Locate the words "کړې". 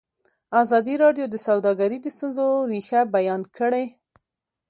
3.57-3.85